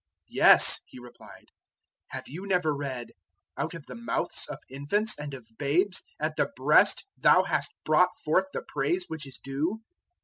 "Yes," 0.31 0.79
He 0.87 0.97
replied; 0.97 1.49
"have 2.07 2.23
you 2.27 2.47
never 2.47 2.75
read, 2.75 3.11
`Out 3.55 3.75
of 3.75 3.85
the 3.85 3.93
mouths 3.93 4.47
of 4.47 4.57
infants 4.67 5.13
and 5.15 5.35
of 5.35 5.45
babes 5.59 6.03
at 6.19 6.37
the 6.37 6.49
breast 6.55 7.05
Thou 7.17 7.43
hast 7.43 7.75
brought 7.85 8.17
forth 8.25 8.45
the 8.51 8.63
praise 8.63 9.05
which 9.09 9.27
is 9.27 9.37
due'?" 9.37 9.77